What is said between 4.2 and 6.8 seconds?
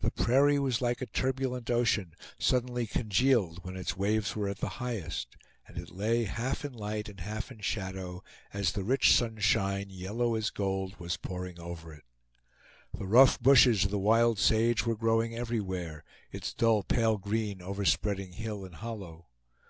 were at the highest, and it lay half in